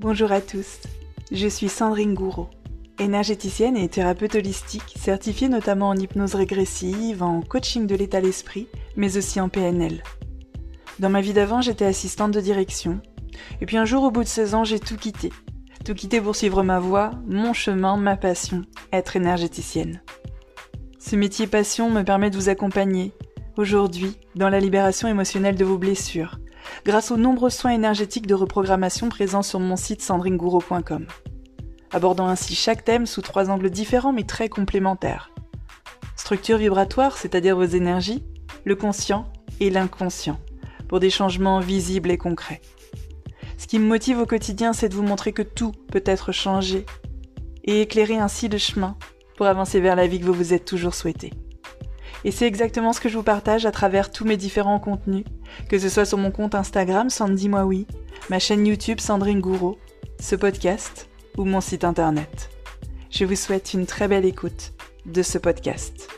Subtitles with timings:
[0.00, 0.78] Bonjour à tous,
[1.32, 2.48] je suis Sandrine Gouraud,
[3.00, 9.16] énergéticienne et thérapeute holistique, certifiée notamment en hypnose régressive, en coaching de l'état d'esprit, mais
[9.16, 10.04] aussi en PNL.
[11.00, 13.00] Dans ma vie d'avant, j'étais assistante de direction,
[13.60, 15.32] et puis un jour, au bout de 16 ans, j'ai tout quitté.
[15.84, 20.00] Tout quitté pour suivre ma voie, mon chemin, ma passion, être énergéticienne.
[21.00, 23.14] Ce métier passion me permet de vous accompagner,
[23.56, 26.38] aujourd'hui, dans la libération émotionnelle de vos blessures,
[26.84, 31.06] grâce aux nombreux soins énergétiques de reprogrammation présents sur mon site sandringouro.com,
[31.92, 35.30] abordant ainsi chaque thème sous trois angles différents mais très complémentaires.
[36.16, 38.24] Structure vibratoire, c'est-à-dire vos énergies,
[38.64, 39.26] le conscient
[39.60, 40.38] et l'inconscient,
[40.88, 42.60] pour des changements visibles et concrets.
[43.56, 46.86] Ce qui me motive au quotidien, c'est de vous montrer que tout peut être changé
[47.64, 48.96] et éclairer ainsi le chemin
[49.36, 51.32] pour avancer vers la vie que vous vous êtes toujours souhaité.
[52.24, 55.24] Et c'est exactement ce que je vous partage à travers tous mes différents contenus,
[55.68, 57.84] que ce soit sur mon compte Instagram Sandy Moi
[58.30, 59.78] ma chaîne YouTube Sandrine Gouraud,
[60.20, 62.50] ce podcast ou mon site internet.
[63.10, 64.72] Je vous souhaite une très belle écoute
[65.06, 66.17] de ce podcast.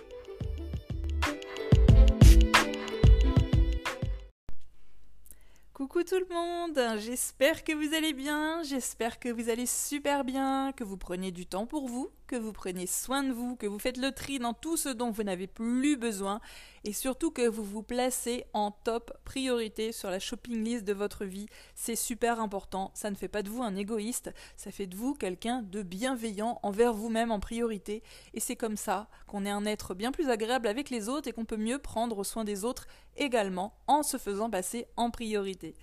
[5.81, 10.73] Coucou tout le monde, j'espère que vous allez bien, j'espère que vous allez super bien,
[10.77, 13.79] que vous prenez du temps pour vous, que vous prenez soin de vous, que vous
[13.79, 16.43] faites le tri dans tout ce dont vous n'avez plus besoin
[16.85, 21.25] et surtout que vous vous placez en top priorité sur la shopping list de votre
[21.25, 21.47] vie.
[21.75, 25.15] C'est super important, ça ne fait pas de vous un égoïste, ça fait de vous
[25.15, 28.03] quelqu'un de bienveillant envers vous-même en priorité
[28.35, 31.33] et c'est comme ça qu'on est un être bien plus agréable avec les autres et
[31.33, 32.87] qu'on peut mieux prendre soin des autres
[33.17, 35.75] également en se faisant passer en priorité.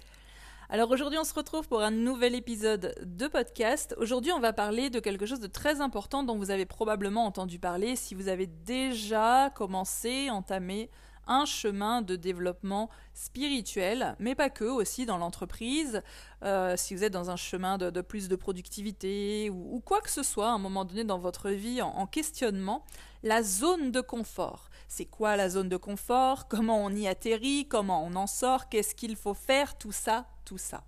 [0.69, 3.95] Alors aujourd'hui on se retrouve pour un nouvel épisode de podcast.
[3.99, 7.57] Aujourd'hui on va parler de quelque chose de très important dont vous avez probablement entendu
[7.57, 10.89] parler si vous avez déjà commencé, entamé
[11.25, 16.01] un chemin de développement spirituel, mais pas que, aussi dans l'entreprise,
[16.43, 20.23] euh, si vous êtes dans un chemin de, plus de productivité ou, quoi que ce
[20.23, 22.83] soit à un moment donné dans votre vie en questionnement,
[23.23, 24.69] la zone de confort.
[24.87, 26.47] C'est quoi la zone de confort?
[26.47, 27.67] Comment on y atterrit?
[27.67, 28.69] Comment on en sort?
[28.69, 29.77] Qu'est-ce qu'il faut faire?
[29.77, 30.83] Tout ça, tout ça.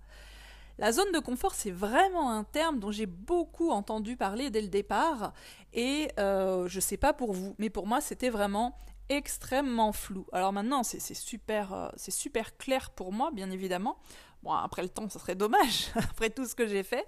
[0.78, 4.68] La zone de confort, c'est vraiment un terme dont j'ai beaucoup entendu parler dès le
[4.68, 5.34] départ,
[5.74, 8.78] et euh, je ne sais pas pour vous, mais pour moi, c'était vraiment
[9.10, 10.26] extrêmement flou.
[10.32, 13.98] Alors maintenant, c'est super, euh, c'est super clair pour moi, bien évidemment.
[14.42, 17.06] Bon, après le temps, ça serait dommage, après tout ce que j'ai fait.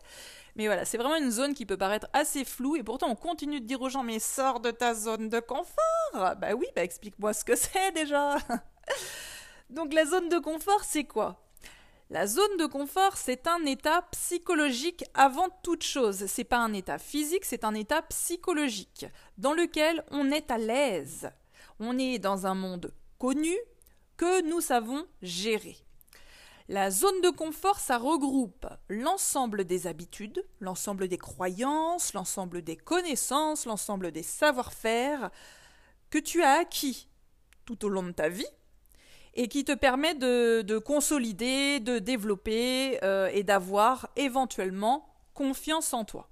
[0.56, 3.60] Mais voilà, c'est vraiment une zone qui peut paraître assez floue, et pourtant on continue
[3.60, 5.76] de dire aux gens, mais sors de ta zone de confort
[6.12, 8.36] Bah oui, bah explique-moi ce que c'est déjà
[9.70, 11.42] Donc la zone de confort, c'est quoi?
[12.10, 16.26] La zone de confort, c'est un état psychologique avant toute chose.
[16.26, 19.06] C'est pas un état physique, c'est un état psychologique
[19.38, 21.30] dans lequel on est à l'aise.
[21.80, 23.56] On est dans un monde connu
[24.18, 25.78] que nous savons gérer.
[26.68, 33.66] La zone de confort, ça regroupe l'ensemble des habitudes, l'ensemble des croyances, l'ensemble des connaissances,
[33.66, 35.30] l'ensemble des savoir-faire
[36.10, 37.08] que tu as acquis
[37.64, 38.46] tout au long de ta vie
[39.34, 46.28] et qui te permet de, consolider, de développer euh, et d'avoir éventuellement confiance en toi.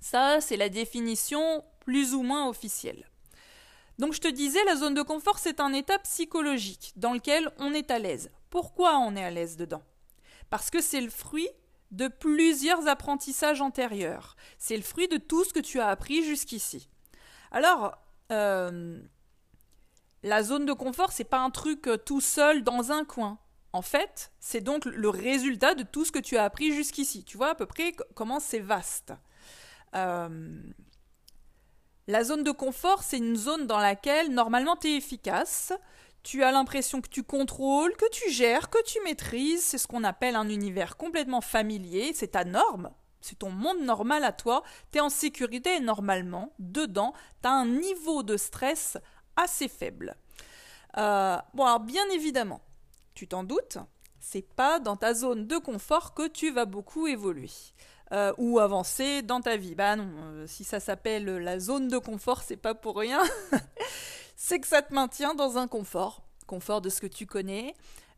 [0.00, 3.08] Ça, c'est la définition plus ou moins officielle.
[3.98, 7.72] Donc je te disais, la zone de confort, c'est un état psychologique dans lequel on
[7.72, 8.30] est à l'aise.
[8.54, 9.82] Pourquoi on est à l'aise dedans
[10.48, 11.48] Parce que c'est le fruit
[11.90, 14.36] de plusieurs apprentissages antérieurs.
[14.58, 16.88] C'est le fruit de tout ce que tu as appris jusqu'ici.
[17.50, 17.98] Alors,
[18.30, 19.00] euh,
[20.22, 23.40] la zone de confort, c'est pas un truc euh, tout seul dans un coin.
[23.72, 27.24] En fait, c'est donc le résultat de tout ce que tu as appris jusqu'ici.
[27.24, 29.14] Tu vois à peu près comment c'est vaste.
[29.96, 30.62] Euh,
[32.06, 35.72] la zone de confort, c'est une zone dans laquelle normalement tu es efficace,
[36.24, 40.02] tu as l'impression que tu contrôles, que tu gères, que tu maîtrises, c'est ce qu'on
[40.02, 42.90] appelle un univers complètement familier, c'est ta norme,
[43.20, 47.66] c'est ton monde normal à toi, tu es en sécurité normalement, dedans, tu as un
[47.66, 48.96] niveau de stress
[49.36, 50.16] assez faible.
[50.96, 52.62] Euh, bon alors bien évidemment,
[53.14, 53.78] tu t'en doutes,
[54.18, 57.50] c'est pas dans ta zone de confort que tu vas beaucoup évoluer.
[58.12, 59.74] Euh, ou avancer dans ta vie.
[59.74, 63.22] Bah non, euh, si ça s'appelle la zone de confort, c'est pas pour rien.
[64.36, 67.74] c'est que ça te maintient dans un confort, confort de ce que tu connais,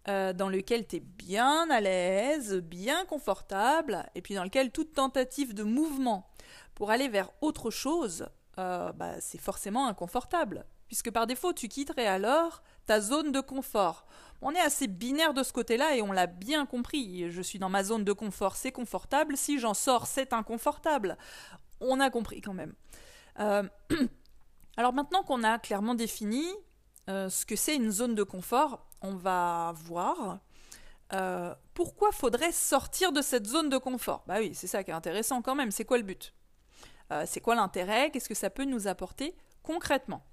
[0.08, 4.94] euh, dans lequel tu es bien à l'aise, bien confortable, et puis dans lequel toute
[4.94, 6.28] tentative de mouvement
[6.74, 12.62] pour aller vers autre chose, bah, c'est forcément inconfortable, puisque par défaut tu quitterais alors
[12.86, 14.06] ta zone de confort.
[14.42, 17.30] On est assez binaire de ce côté-là et on l'a bien compris.
[17.30, 19.36] Je suis dans ma zone de confort, c'est confortable.
[19.36, 21.16] Si j'en sors, c'est inconfortable.
[21.80, 22.74] On a compris quand même.
[23.40, 23.62] Euh,
[24.76, 26.44] alors maintenant qu'on a clairement défini
[27.08, 30.40] euh, ce que c'est une zone de confort, on va voir
[31.12, 34.24] euh, pourquoi faudrait sortir de cette zone de confort?
[34.26, 35.70] Bah oui, c'est ça qui est intéressant quand même.
[35.70, 36.34] C'est quoi le but?
[37.12, 38.10] Euh, C'est quoi l'intérêt?
[38.10, 40.24] Qu'est-ce que ça peut nous apporter concrètement?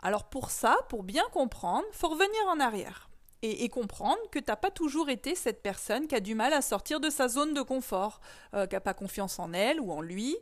[0.00, 3.08] Alors pour ça, pour bien comprendre, faut revenir en arrière
[3.40, 6.62] et, comprendre que tu n'as pas toujours été cette personne qui a du mal à
[6.62, 8.20] sortir de sa zone de confort,
[8.52, 10.34] qui n'a pas confiance en elle ou en lui.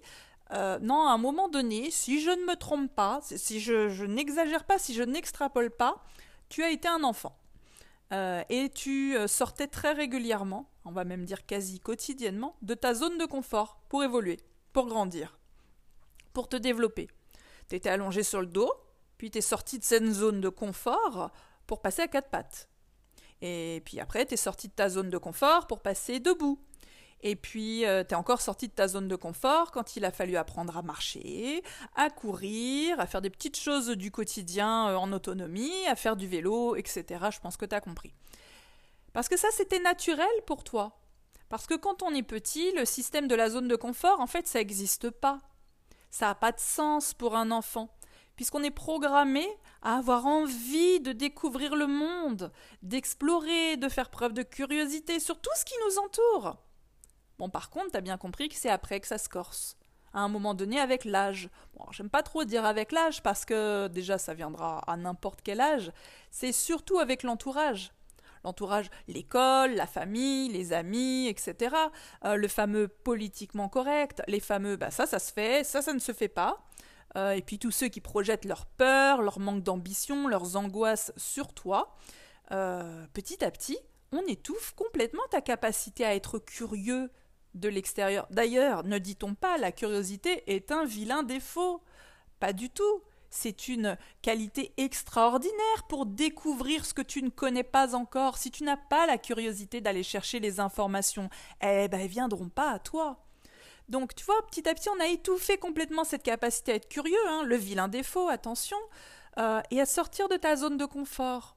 [0.52, 4.78] Non, à un moment donné, si je ne me trompe pas, si je n'exagère pas,
[4.78, 6.02] si je n'extrapole pas,
[6.48, 7.34] tu as été un enfant.
[8.12, 12.92] Euh, et tu euh, sortais très régulièrement, on va même dire quasi quotidiennement, de ta
[12.92, 14.38] zone de confort pour évoluer,
[14.74, 15.38] pour grandir,
[16.34, 17.08] pour te développer.
[17.70, 18.70] Tu étais allongé sur le dos,
[19.16, 21.30] puis tu es sorti de cette zone de confort
[21.66, 22.68] pour passer à quatre pattes.
[23.40, 26.58] Et puis après, tu es sorti de ta zone de confort pour passer debout.
[27.22, 30.10] Et puis, euh, tu es encore sorti de ta zone de confort quand il a
[30.10, 31.62] fallu apprendre à marcher,
[31.94, 36.26] à courir, à faire des petites choses du quotidien euh, en autonomie, à faire du
[36.26, 37.04] vélo, etc.
[37.30, 38.12] Je pense que tu as compris.
[39.12, 40.98] Parce que ça, c'était naturel pour toi.
[41.48, 44.46] Parce que quand on est petit, le système de la zone de confort, en fait,
[44.46, 45.38] ça n'existe pas.
[46.10, 47.88] Ça n'a pas de sens pour un enfant
[48.36, 49.46] puisqu'on est programmé
[49.82, 52.52] à avoir envie de découvrir le monde,
[52.82, 56.56] d'explorer, de faire preuve de curiosité sur tout ce qui nous entoure.
[57.38, 59.76] Bon, par contre, t'as bien compris que c'est après que ça se corse.
[60.14, 61.48] À un moment donné, avec l'âge.
[61.74, 65.60] Bon, j'aime pas trop dire avec l'âge parce que déjà ça viendra à n'importe quel
[65.60, 65.90] âge.
[66.30, 67.92] C'est surtout avec l'entourage.
[68.44, 71.76] L'entourage, l'école, la famille, les amis, etc.
[72.24, 76.00] Euh, le fameux politiquement correct, les fameux, bah ça, ça se fait, ça, ça ne
[76.00, 76.64] se fait pas.
[77.16, 81.52] Euh, et puis tous ceux qui projettent leur peur, leur manque d'ambition, leurs angoisses sur
[81.52, 81.94] toi.
[82.50, 83.78] Euh, petit à petit,
[84.12, 87.10] on étouffe complètement ta capacité à être curieux,
[87.54, 88.26] de l'extérieur.
[88.30, 91.82] D'ailleurs, ne dit-on pas la curiosité est un vilain défaut
[92.40, 93.02] Pas du tout.
[93.30, 98.36] C'est une qualité extraordinaire pour découvrir ce que tu ne connais pas encore.
[98.36, 101.30] Si tu n'as pas la curiosité d'aller chercher les informations,
[101.62, 103.24] eh ben, elles viendront pas à toi.
[103.88, 107.26] Donc, tu vois, petit à petit, on a étouffé complètement cette capacité à être curieux,
[107.28, 108.76] hein, le vilain défaut, attention,
[109.38, 111.56] euh, et à sortir de ta zone de confort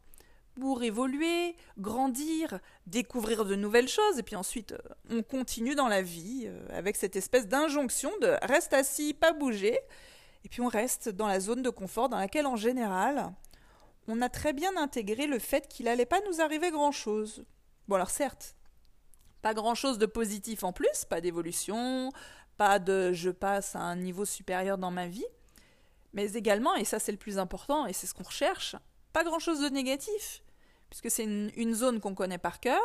[0.60, 4.78] pour évoluer, grandir, découvrir de nouvelles choses, et puis ensuite euh,
[5.10, 9.78] on continue dans la vie euh, avec cette espèce d'injonction de reste assis, pas bouger,
[10.44, 13.34] et puis on reste dans la zone de confort dans laquelle en général
[14.08, 17.44] on a très bien intégré le fait qu'il n'allait pas nous arriver grand-chose.
[17.88, 18.56] Bon alors certes,
[19.42, 22.12] pas grand-chose de positif en plus, pas d'évolution,
[22.58, 25.26] pas de je passe à un niveau supérieur dans ma vie,
[26.14, 28.76] mais également, et ça c'est le plus important, et c'est ce qu'on recherche,
[29.16, 30.44] pas grand-chose de négatif
[30.90, 32.82] puisque c'est une, zone qu'on connaît par cœur.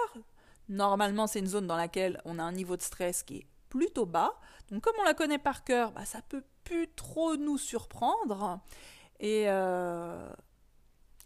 [0.69, 4.07] Normalement, c'est une zone dans laquelle on a un niveau de stress qui est plutôt
[4.07, 4.39] bas.
[4.71, 8.61] Donc, comme on la connaît par cœur, bah, ça peut plus trop nous surprendre.
[9.19, 10.31] Et euh,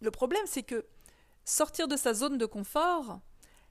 [0.00, 0.86] le problème, c'est que
[1.44, 3.20] sortir de sa zone de confort,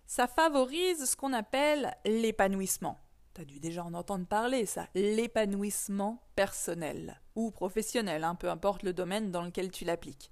[0.05, 2.99] ça favorise ce qu'on appelle l'épanouissement.
[3.33, 8.83] Tu as dû déjà en entendre parler, ça, l'épanouissement personnel ou professionnel, hein, peu importe
[8.83, 10.29] le domaine dans lequel tu l'appliques.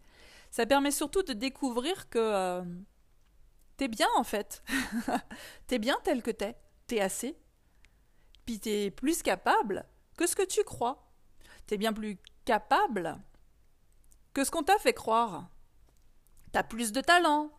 [0.52, 2.64] Ça permet surtout de découvrir que euh,
[3.78, 4.62] t'es bien en fait.
[5.68, 6.56] t'es bien tel que t'es.
[6.88, 7.38] T'es assez.
[8.46, 9.86] Puis t'es plus capable
[10.18, 11.10] que ce que tu crois.
[11.68, 13.18] T'es bien plus capable
[14.34, 15.50] que ce qu'on t'a fait croire.
[16.52, 17.50] T'as plus de talent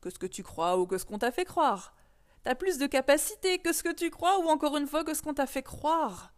[0.00, 1.94] que ce que tu crois ou que ce qu'on t'a fait croire.
[2.42, 5.22] T'as plus de capacité que ce que tu crois ou encore une fois que ce
[5.22, 6.34] qu'on t'a fait croire.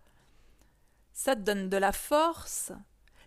[1.15, 2.71] Ça te donne de la force,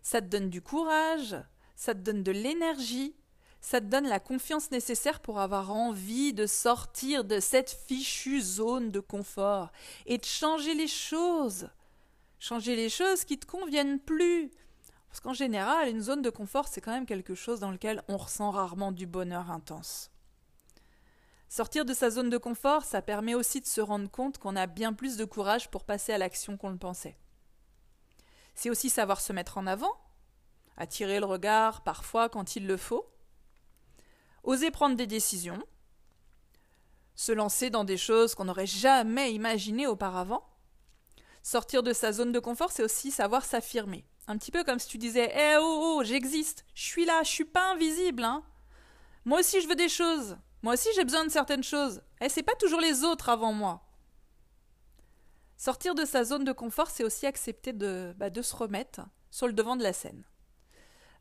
[0.03, 1.35] ça te donne du courage,
[1.79, 3.15] ça te donne de l'énergie,
[3.62, 8.91] ça te donne la confiance nécessaire pour avoir envie de sortir de cette fichue zone
[8.91, 9.71] de confort
[10.05, 11.69] et de changer les choses.
[12.38, 14.51] Changer les choses qui te conviennent plus.
[15.07, 18.17] Parce qu'en général, une zone de confort, c'est quand même quelque chose dans lequel on
[18.17, 20.12] ressent rarement du bonheur intense.
[21.48, 24.67] Sortir de sa zone de confort, ça permet aussi de se rendre compte qu'on a
[24.67, 27.15] bien plus de courage pour passer à l'action qu'on le pensait.
[28.53, 29.98] C'est aussi savoir se mettre en avant,
[30.79, 33.07] attirer le regard parfois quand il le faut,
[34.43, 35.62] oser prendre des décisions,
[37.13, 40.43] se lancer dans des choses qu'on n'aurait jamais imaginées auparavant.
[41.43, 44.05] Sortir de sa zone de confort, c'est aussi savoir s'affirmer.
[44.27, 47.29] Un petit peu comme si tu disais Eh oh oh, j'existe, je suis là, je
[47.29, 48.43] suis pas invisible, hein.
[49.25, 50.38] Moi aussi je veux des choses.
[50.62, 52.01] Moi aussi j'ai besoin de certaines choses.
[52.21, 53.83] Eh, c'est pas toujours les autres avant moi.
[55.57, 59.45] Sortir de sa zone de confort, c'est aussi accepter de, bah, de se remettre sur
[59.45, 60.24] le devant de la scène.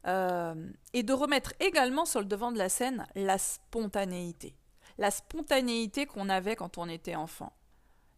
[0.06, 0.54] Euh,
[0.92, 4.54] et de remettre également sur le devant de la scène la spontanéité.
[4.96, 7.52] La spontanéité qu'on avait quand on était enfant.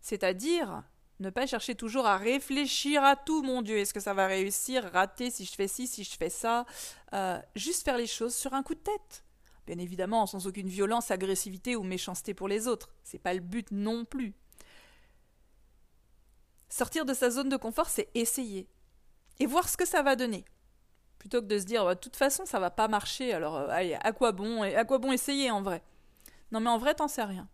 [0.00, 0.82] C'est-à-dire
[1.20, 4.90] ne pas chercher toujours à réfléchir à tout, mon Dieu, est-ce que ça va réussir,
[4.92, 6.64] rater si je fais ci, si je fais ça.
[7.12, 9.24] Euh, juste faire les choses sur un coup de tête.
[9.66, 12.88] Bien évidemment, sans aucune violence, agressivité ou méchanceté pour les autres.
[13.04, 14.34] C'est pas le but non plus.
[16.70, 18.68] Sortir de sa zone de confort, c'est essayer.
[19.38, 20.44] Et voir ce que ça va donner.
[21.20, 23.68] Plutôt que de se dire, bah, de toute façon, ça va pas marcher, alors euh,
[23.68, 25.82] allez, à quoi bon, à quoi bon essayer en vrai?
[26.50, 27.46] Non mais en vrai, t'en sais rien.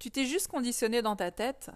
[0.00, 1.70] Tu t'es juste conditionné dans ta tête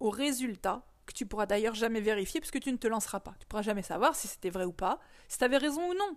[0.00, 3.34] au résultat que tu pourras d'ailleurs jamais vérifier puisque tu ne te lanceras pas.
[3.38, 6.16] Tu pourras jamais savoir si c'était vrai ou pas, si tu avais raison ou non.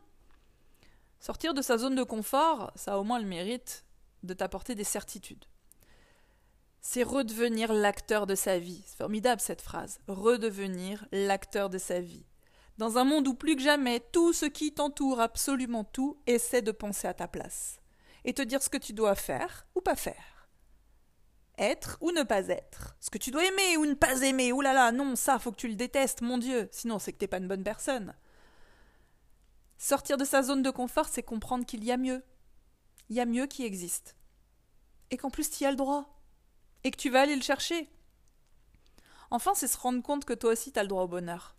[1.20, 3.86] Sortir de sa zone de confort, ça a au moins le mérite
[4.24, 5.46] de t'apporter des certitudes.
[6.82, 8.84] C'est redevenir l'acteur de sa vie.
[8.88, 10.00] C'est formidable cette phrase.
[10.08, 12.26] Redevenir l'acteur de sa vie.
[12.78, 16.72] Dans un monde où plus que jamais tout ce qui t'entoure, absolument tout, essaie de
[16.72, 17.80] penser à ta place.
[18.26, 20.36] Et te dire ce que tu dois faire ou pas faire
[21.58, 22.96] être ou ne pas être.
[23.00, 24.52] Ce que tu dois aimer ou ne pas aimer.
[24.52, 26.70] Ouh là là, non, ça, faut que tu le détestes, mon Dieu.
[26.72, 28.14] Sinon, c'est que t'es pas une bonne personne.
[29.78, 32.24] Sortir de sa zone de confort, c'est comprendre qu'il y a mieux.
[33.10, 34.16] Il y a mieux qui existe.
[35.12, 36.22] Et qu'en plus, tu as le droit.
[36.84, 37.90] Et que tu vas aller le chercher.
[39.32, 41.55] Enfin, c'est se rendre compte que toi aussi, tu as le droit au bonheur.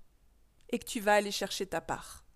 [0.70, 2.26] Et que tu vas aller chercher ta part.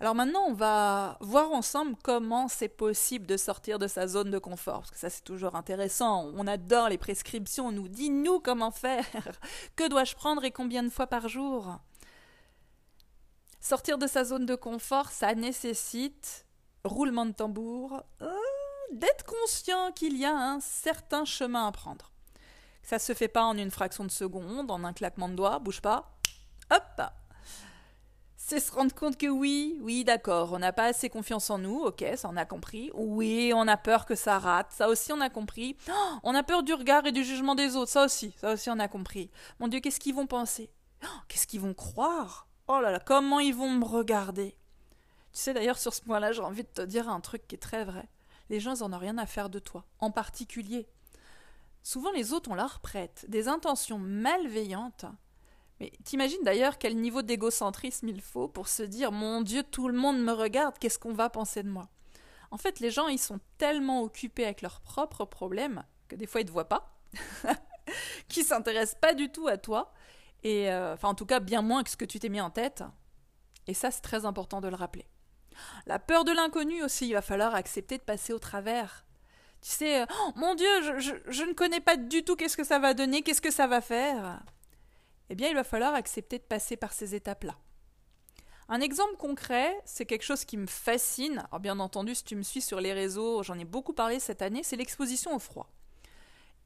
[0.00, 4.38] Alors maintenant, on va voir ensemble comment c'est possible de sortir de sa zone de
[4.38, 6.30] confort, parce que ça c'est toujours intéressant.
[6.36, 9.04] On adore les prescriptions, on nous dit nous comment faire,
[9.76, 11.78] que dois-je prendre et combien de fois par jour?
[13.60, 16.46] Sortir de sa zone de confort, ça nécessite,
[16.84, 18.30] roulement de tambour, euh,
[18.92, 22.12] d'être conscient qu'il y a un certain chemin à prendre.
[22.88, 25.82] Ça se fait pas en une fraction de seconde, en un claquement de doigts, bouge
[25.82, 26.10] pas.
[26.70, 27.02] Hop,
[28.38, 31.80] c'est se rendre compte que oui, oui, d'accord, on n'a pas assez confiance en nous,
[31.80, 32.90] ok, ça on a compris.
[32.94, 35.76] Oui, on a peur que ça rate, ça aussi on a compris.
[35.90, 38.70] Oh, on a peur du regard et du jugement des autres, ça aussi, ça aussi
[38.70, 39.30] on a compris.
[39.60, 40.70] Mon Dieu, qu'est-ce qu'ils vont penser?
[41.04, 42.48] Oh, Qu'est-ce qu'ils vont croire?
[42.68, 44.56] Oh là là, comment ils vont me regarder?
[45.34, 47.58] Tu sais d'ailleurs, sur ce point-là, j'ai envie de te dire un truc qui est
[47.58, 48.08] très vrai.
[48.48, 50.88] Les gens, ils ont rien à faire de toi, en particulier.
[51.88, 55.06] Souvent, les autres, on leur prête des intentions malveillantes
[55.80, 59.96] mais t'imagines d'ailleurs quel niveau d'égocentrisme il faut pour se dire Mon Dieu, tout le
[59.96, 61.88] monde me regarde, qu'est-ce qu'on va penser de moi?
[62.50, 66.42] En fait, les gens, ils sont tellement occupés avec leurs propres problèmes que des fois
[66.42, 66.98] ils ne te voient pas,
[68.28, 69.94] qui s'intéressent pas du tout à toi,
[70.42, 72.50] et euh, enfin en tout cas bien moins que ce que tu t'es mis en
[72.50, 72.84] tête.
[73.66, 75.06] Et ça, c'est très important de le rappeler.
[75.86, 79.06] La peur de l'inconnu aussi, il va falloir accepter de passer au travers.
[79.60, 82.78] Tu sais, oh, mon Dieu, je, je ne connais pas du tout qu'est-ce que ça
[82.78, 84.40] va donner, qu'est-ce que ça va faire
[85.30, 87.56] eh bien il va falloir accepter de passer par ces étapes-là.
[88.70, 91.44] Un exemple concret, c'est quelque chose qui me fascine.
[91.48, 94.42] Alors bien entendu, si tu me suis sur les réseaux, j'en ai beaucoup parlé cette
[94.42, 95.70] année, c'est l'exposition au froid.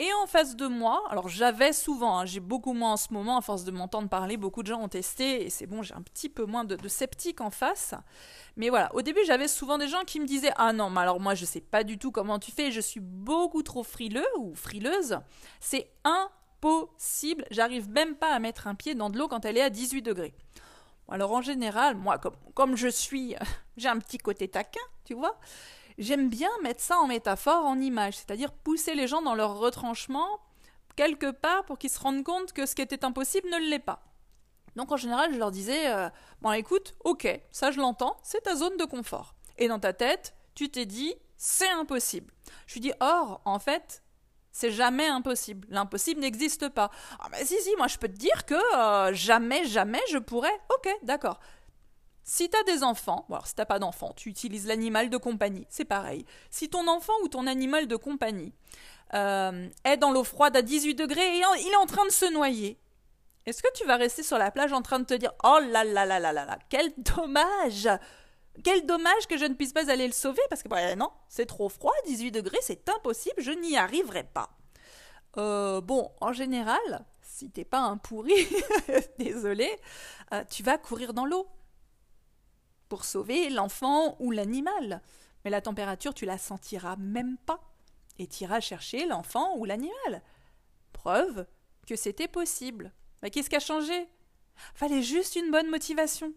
[0.02, 3.36] Et en face de moi, alors j'avais souvent, hein, j'ai beaucoup moins en ce moment,
[3.36, 6.02] à force de m'entendre parler, beaucoup de gens ont testé, et c'est bon, j'ai un
[6.02, 7.94] petit peu moins de, sceptiques en face.
[8.56, 11.20] Mais voilà, au début j'avais souvent des gens qui me disaient Ah non, mais alors
[11.20, 14.56] moi je sais pas du tout comment tu fais, je suis beaucoup trop frileux ou
[14.56, 15.20] frileuse.
[15.60, 16.30] C'est un
[16.60, 17.44] possible.
[17.52, 20.02] J'arrive même pas à mettre un pied dans de l'eau quand elle est à 18
[20.02, 20.34] degrés.
[21.08, 23.36] Alors en général, moi, comme, comme je suis,
[23.76, 25.38] j'ai un petit côté taquin, tu vois,
[25.98, 30.40] j'aime bien mettre ça en métaphore, en image, c'est-à-dire pousser les gens dans leur retranchement
[30.96, 34.02] quelque part pour qu'ils se rendent compte que ce qui était impossible ne l'est pas.
[34.76, 36.08] Donc en général, je leur disais, euh,
[36.40, 39.34] bon écoute, ok, ça je l'entends, c'est ta zone de confort.
[39.58, 42.32] Et dans ta tête, tu t'es dit, c'est impossible.
[42.66, 44.02] Je lui dis, or, en fait,
[44.50, 45.66] c'est jamais impossible.
[45.70, 46.90] L'impossible n'existe pas.
[47.18, 50.54] Ah mais si, si, moi je peux te dire que euh, jamais, jamais je pourrais.
[50.74, 51.40] Ok, d'accord.
[52.24, 55.66] Si t'as des enfants, bon alors si t'as pas d'enfants, tu utilises l'animal de compagnie,
[55.68, 56.24] c'est pareil.
[56.50, 58.52] Si ton enfant ou ton animal de compagnie
[59.14, 62.32] euh, est dans l'eau froide à 18 degrés et il est en train de se
[62.32, 62.78] noyer,
[63.44, 65.82] est-ce que tu vas rester sur la plage en train de te dire Oh là
[65.82, 67.88] là là là là là, quel dommage
[68.62, 71.46] quel dommage que je ne puisse pas aller le sauver parce que bah, non, c'est
[71.46, 74.50] trop froid, 18 degrés, c'est impossible, je n'y arriverai pas.
[75.38, 78.46] Euh, bon, en général, si t'es pas un pourri,
[79.18, 79.70] désolé,
[80.34, 81.46] euh, tu vas courir dans l'eau
[82.92, 85.00] pour sauver l'enfant ou l'animal.
[85.42, 87.58] Mais la température, tu la sentiras même pas.
[88.18, 90.20] Et tu iras chercher l'enfant ou l'animal.
[90.92, 91.46] Preuve
[91.86, 92.92] que c'était possible.
[93.22, 94.06] Mais qu'est-ce qui a changé?
[94.74, 96.34] Fallait juste une bonne motivation.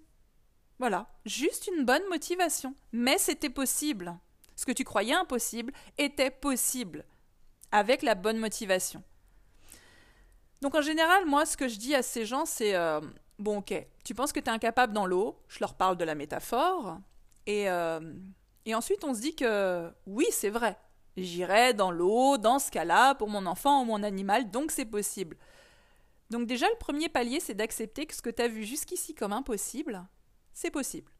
[0.80, 2.74] Voilà, juste une bonne motivation.
[2.94, 4.18] Mais c'était possible.
[4.56, 7.04] Ce que tu croyais impossible était possible
[7.74, 9.04] avec la bonne motivation.
[10.62, 13.02] Donc en général, moi, ce que je dis à ces gens, c'est euh,
[13.40, 13.74] bon, ok,
[14.04, 16.98] tu penses que tu es incapable dans l'eau, je leur parle de la métaphore,
[17.46, 18.14] et, euh,
[18.66, 20.78] et ensuite on se dit que oui, c'est vrai,
[21.18, 25.38] j'irai dans l'eau, dans ce cas-là, pour mon enfant ou mon animal, donc c'est possible.
[26.30, 29.34] Donc déjà, le premier palier, c'est d'accepter que ce que tu as vu jusqu'ici comme
[29.34, 30.06] impossible,
[30.54, 31.12] c'est possible.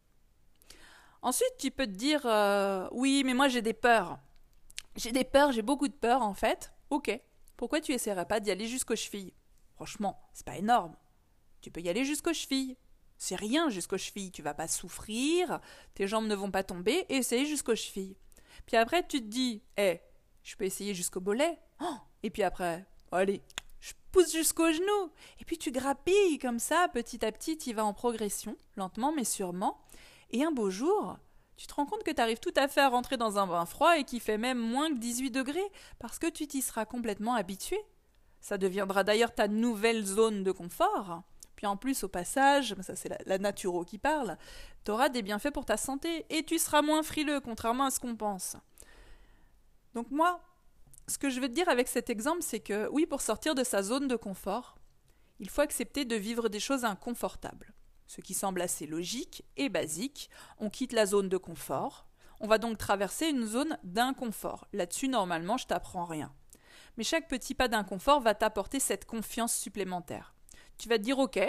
[1.22, 4.20] Ensuite, tu peux te dire euh, oui, mais moi j'ai des peurs.
[4.96, 6.72] J'ai des peurs, j'ai beaucoup de peurs en fait.
[6.90, 7.20] Ok.
[7.58, 9.34] Pourquoi tu essaierais pas d'y aller jusqu'aux chevilles?
[9.76, 10.96] Franchement, c'est pas énorme.
[11.66, 12.78] Tu peux y aller jusqu'aux chevilles.
[13.18, 14.30] C'est rien jusqu'aux chevilles.
[14.30, 15.60] Tu vas pas souffrir,
[15.96, 18.16] tes jambes ne vont pas tomber, essaye jusqu'aux chevilles.
[18.68, 20.00] Puis après, tu te dis, hé,
[20.44, 21.58] je peux essayer jusqu'au bolet.
[21.82, 23.42] Oh et puis après, allez,
[23.80, 25.12] je pousse jusqu'au genou.
[25.40, 29.24] Et puis tu grappilles comme ça, petit à petit, tu vas en progression, lentement mais
[29.24, 29.82] sûrement.
[30.30, 31.18] Et un beau jour,
[31.58, 33.66] tu te rends compte que tu arrives tout à fait à rentrer dans un bain
[33.66, 37.34] froid et qui fait même moins que 18 degrés, parce que tu t'y seras complètement
[37.34, 37.80] habitué.
[38.40, 41.24] Ça deviendra d'ailleurs ta nouvelle zone de confort.
[41.56, 44.38] Puis en plus, au passage, ça c'est la, la naturo qui parle,
[44.84, 48.00] tu auras des bienfaits pour ta santé et tu seras moins frileux, contrairement à ce
[48.00, 48.58] qu'on pense.
[49.94, 50.42] Donc moi,
[51.08, 53.64] ce que je veux te dire avec cet exemple, c'est que oui, pour sortir de
[53.64, 54.76] sa zone de confort,
[55.40, 57.74] il faut accepter de vivre des choses inconfortables.
[58.08, 62.08] Ce qui semble assez logique et basique, on quitte la zone de confort,
[62.40, 64.68] on va donc traverser une zone d'inconfort.
[64.74, 66.32] Là-dessus, normalement, je t'apprends rien.
[66.98, 70.35] Mais chaque petit pas d'inconfort va t'apporter cette confiance supplémentaire.
[70.78, 71.40] Tu vas te dire, ok,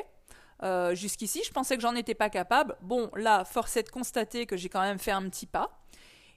[0.62, 2.76] euh, jusqu'ici, je pensais que j'en étais pas capable.
[2.82, 5.82] Bon, là, force est de constater que j'ai quand même fait un petit pas.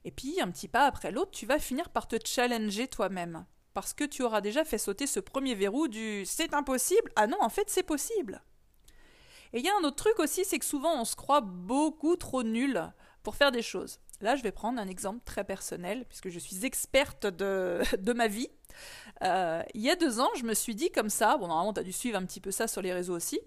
[0.05, 3.45] Et puis, un petit pas après l'autre, tu vas finir par te challenger toi-même.
[3.73, 7.11] Parce que tu auras déjà fait sauter ce premier verrou du c'est impossible.
[7.15, 8.41] Ah non, en fait, c'est possible.
[9.53, 12.15] Et il y a un autre truc aussi, c'est que souvent on se croit beaucoup
[12.15, 12.81] trop nul
[13.23, 13.99] pour faire des choses.
[14.21, 18.27] Là, je vais prendre un exemple très personnel, puisque je suis experte de, de ma
[18.27, 18.49] vie.
[19.23, 21.79] Euh, il y a deux ans, je me suis dit comme ça, bon, normalement, tu
[21.79, 23.39] as dû suivre un petit peu ça sur les réseaux aussi.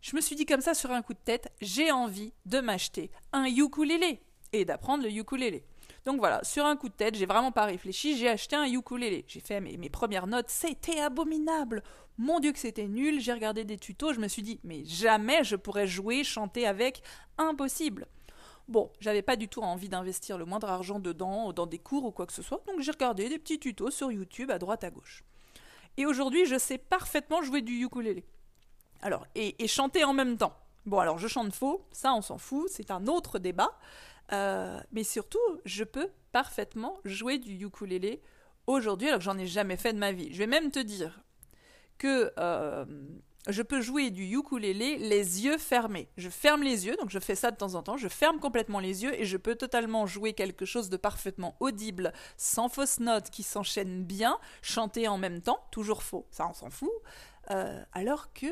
[0.00, 3.10] Je me suis dit comme ça sur un coup de tête, j'ai envie de m'acheter
[3.32, 4.22] un ukulélé
[4.52, 5.64] et d'apprendre le ukulélé.
[6.04, 9.24] Donc voilà, sur un coup de tête, j'ai vraiment pas réfléchi, j'ai acheté un ukulélé.
[9.26, 11.82] J'ai fait mes, mes premières notes, c'était abominable.
[12.16, 15.44] Mon Dieu que c'était nul, j'ai regardé des tutos, je me suis dit, mais jamais
[15.44, 17.02] je pourrais jouer, chanter avec,
[17.36, 18.06] impossible.
[18.68, 22.10] Bon, j'avais pas du tout envie d'investir le moindre argent dedans, dans des cours ou
[22.10, 24.90] quoi que ce soit, donc j'ai regardé des petits tutos sur YouTube à droite à
[24.90, 25.24] gauche.
[25.96, 28.24] Et aujourd'hui, je sais parfaitement jouer du ukulélé.
[29.00, 30.54] Alors, et, chanter en même temps.
[30.84, 33.78] Bon, alors je chante faux, ça on s'en fout, c'est un autre débat.
[34.32, 38.20] Euh, mais surtout, je peux parfaitement jouer du ukulélé
[38.66, 40.28] aujourd'hui alors que j'en ai jamais fait de ma vie.
[40.32, 41.20] Je vais même te dire
[41.96, 42.84] que euh,
[43.48, 46.08] je peux jouer du ukulélé les yeux fermés.
[46.16, 48.78] Je ferme les yeux, donc je fais ça de temps en temps, je ferme complètement
[48.78, 53.30] les yeux et je peux totalement jouer quelque chose de parfaitement audible, sans fausse note,
[53.30, 56.90] qui s'enchaîne bien, chanter en même temps, toujours faux, ça on s'en fout,
[57.50, 58.46] euh, alors que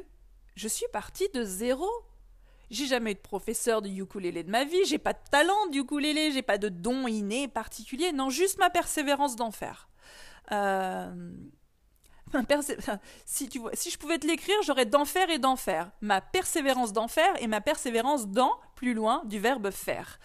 [0.54, 1.88] je suis partie de zéro.
[2.68, 5.76] J'ai jamais eu de professeur de ukulélé de ma vie, j'ai pas de talent de
[5.76, 9.88] ukulélé, j'ai pas de don inné particulier, non, juste ma persévérance d'en faire.
[10.50, 11.14] Euh,
[13.24, 15.90] si, je pouvais te l'écrire, j'aurais d'enfer et d'enfer.
[16.00, 20.18] Ma persévérance d'enfer et ma persévérance dans, plus loin, du verbe faire.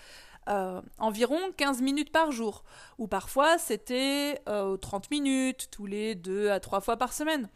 [0.50, 2.64] Euh, environ 15 minutes par jour.
[2.98, 7.48] Ou parfois c'était euh, 30 minutes, tous les deux à trois fois par semaine.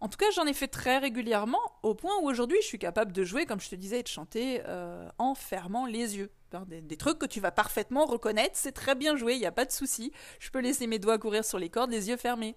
[0.00, 3.12] En tout cas, j'en ai fait très régulièrement, au point où aujourd'hui je suis capable
[3.12, 6.32] de jouer, comme je te disais, de chanter euh, en fermant les yeux.
[6.66, 9.52] Des, des, trucs que tu vas parfaitement reconnaître, c'est très bien joué, il n'y a
[9.52, 10.12] pas de souci.
[10.40, 12.56] Je peux laisser mes doigts courir sur les cordes, les yeux fermés.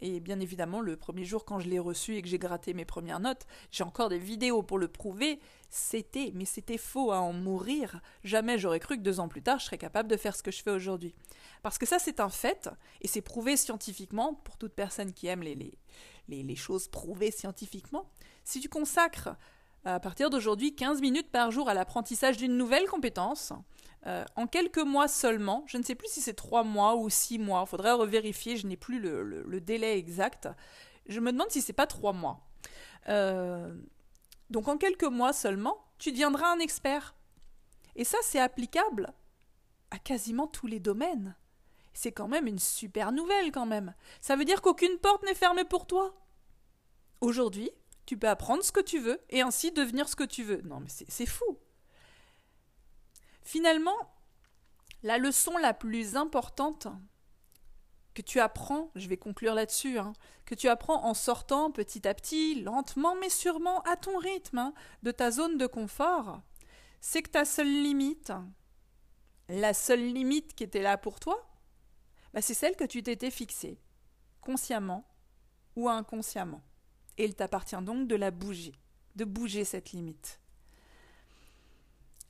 [0.00, 2.84] Et bien évidemment, le premier jour, quand je l'ai reçu et que j'ai gratté mes
[2.84, 5.40] premières notes, j'ai encore des vidéos pour le prouver.
[5.70, 8.00] C'était, mais c'était faux à en mourir.
[8.22, 10.50] Jamais j'aurais cru que deux ans plus tard, je serais capable de faire ce que
[10.50, 11.14] je fais aujourd'hui.
[11.62, 12.68] Parce que ça, c'est un fait,
[13.00, 15.78] et c'est prouvé scientifiquement pour toute personne qui aime les, les,
[16.28, 18.10] les, les choses prouvées scientifiquement.
[18.44, 19.30] Si tu consacres
[19.84, 23.52] à partir d'aujourd'hui 15 minutes par jour à l'apprentissage d'une nouvelle compétence,
[24.06, 27.38] euh, en quelques mois seulement, je ne sais plus si c'est trois mois ou six
[27.38, 30.48] mois, il faudrait revérifier, je n'ai plus le, délai exact.
[31.06, 32.46] Je me demande si c'est pas trois mois.
[33.08, 33.74] Euh,
[34.50, 37.14] donc en quelques mois seulement, tu deviendras un expert.
[37.96, 39.12] Et ça, c'est applicable
[39.90, 41.36] à quasiment tous les domaines.
[41.94, 43.94] C'est quand même une super nouvelle quand même.
[44.20, 46.14] Ça veut dire qu'aucune porte n'est fermée pour toi.
[47.20, 47.70] Aujourd'hui,
[48.06, 50.60] tu peux apprendre ce que tu veux et ainsi devenir ce que tu veux.
[50.62, 51.58] Non mais c'est fou.
[53.42, 54.14] Finalement,
[55.02, 56.88] la leçon la plus importante
[58.14, 60.12] que tu apprends, je vais conclure là-dessus, hein,
[60.46, 64.74] que tu apprends en sortant petit à petit, lentement mais sûrement, à ton rythme, hein,
[65.02, 66.40] de ta zone de confort,
[67.00, 68.32] c'est que ta seule limite,
[69.48, 71.44] la seule limite qui était là pour toi,
[72.32, 73.78] bah, c'est celle que tu t'étais fixée,
[74.40, 75.06] consciemment
[75.76, 76.62] ou inconsciemment.
[77.18, 78.72] Et il t'appartient donc de la bouger,
[79.16, 80.40] de bouger cette limite.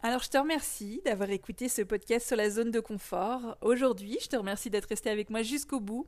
[0.03, 3.57] Alors je te remercie d'avoir écouté ce podcast sur la zone de confort.
[3.62, 6.07] Aujourd'hui, je te remercie d'être resté avec moi jusqu'au bout.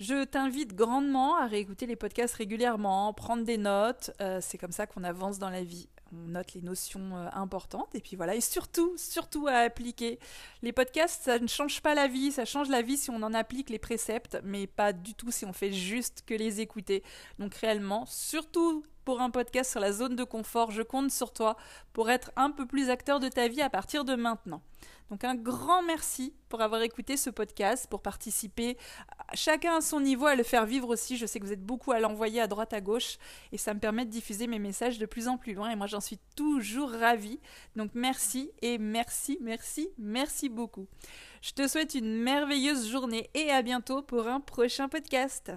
[0.00, 4.10] Je t'invite grandement à réécouter les podcasts régulièrement, prendre des notes.
[4.20, 5.88] Euh, c'est comme ça qu'on avance dans la vie.
[6.12, 7.94] On note les notions euh, importantes.
[7.94, 10.18] Et puis voilà et surtout surtout à appliquer.
[10.62, 12.32] Les podcasts ça ne change pas la vie.
[12.32, 15.44] Ça change la vie si on en applique les préceptes mais pas du tout si
[15.44, 17.02] on fait juste que les écouter.
[17.38, 21.56] Donc réellement surtout pour un podcast sur la zone de confort je compte sur toi
[21.92, 24.62] pour être un peu plus acteur de ta vie à partir de maintenant
[25.10, 28.76] donc un grand merci pour avoir écouté ce podcast, pour participer
[29.34, 31.16] chacun à son niveau à le faire vivre aussi.
[31.16, 33.18] Je sais que vous êtes beaucoup à l'envoyer à droite à gauche
[33.52, 35.86] et ça me permet de diffuser mes messages de plus en plus loin et moi
[35.86, 37.40] j'en suis toujours ravie.
[37.76, 40.86] Donc merci et merci, merci, merci beaucoup.
[41.42, 45.52] Je te souhaite une merveilleuse journée et à bientôt pour un prochain podcast.